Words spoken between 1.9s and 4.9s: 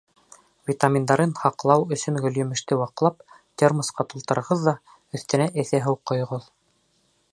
өсөн гөлйемеште ваҡлап, термосҡа тултырығыҙ ҙа